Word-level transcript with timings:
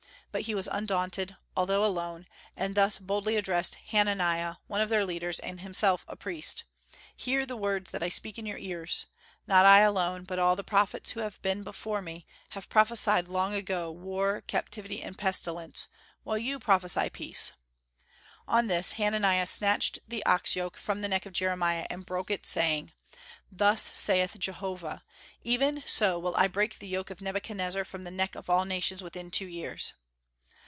But 0.33 0.43
he 0.43 0.55
was 0.55 0.69
undaunted, 0.71 1.35
although 1.57 1.83
alone, 1.83 2.25
and 2.55 2.73
thus 2.73 2.99
boldly 2.99 3.35
addressed 3.35 3.75
Hananiah, 3.89 4.55
one 4.67 4.79
of 4.79 4.87
their 4.87 5.03
leaders 5.03 5.39
and 5.41 5.59
himself 5.59 6.05
a 6.07 6.15
priest: 6.15 6.63
"Hear 7.17 7.45
the 7.45 7.57
words 7.57 7.91
that 7.91 8.01
I 8.01 8.07
speak 8.07 8.39
in 8.39 8.45
your 8.45 8.57
ears. 8.57 9.07
Not 9.45 9.65
I 9.65 9.79
alone, 9.81 10.23
but 10.23 10.39
all 10.39 10.55
the 10.55 10.63
prophets 10.63 11.11
who 11.11 11.19
have 11.19 11.41
been 11.41 11.63
before 11.63 12.01
me, 12.01 12.25
have 12.51 12.69
prophesied 12.69 13.27
long 13.27 13.53
ago 13.53 13.91
war, 13.91 14.39
captivity, 14.39 15.01
and 15.03 15.17
pestilence, 15.17 15.89
while 16.23 16.37
you 16.37 16.59
prophesy 16.59 17.09
peace." 17.09 17.51
On 18.47 18.67
this, 18.67 18.93
Hananiah 18.93 19.47
snatched 19.47 19.99
the 20.07 20.25
ox 20.25 20.55
yoke 20.55 20.77
from 20.77 21.01
the 21.01 21.09
neck 21.09 21.25
of 21.25 21.33
Jeremiah, 21.33 21.85
and 21.89 22.05
broke 22.05 22.31
it, 22.31 22.45
saying, 22.45 22.93
"Thus 23.51 23.91
saith 23.99 24.39
Jehovah, 24.39 25.03
Even 25.43 25.83
so 25.85 26.17
will 26.17 26.37
I 26.37 26.47
break 26.47 26.79
the 26.79 26.87
yoke 26.87 27.09
of 27.09 27.19
Nebuchadnezzar 27.19 27.83
from 27.83 28.03
the 28.05 28.11
neck 28.11 28.35
of 28.35 28.49
all 28.49 28.63
nations 28.63 29.03
within 29.03 29.29
two 29.29 29.47
years." 29.47 29.91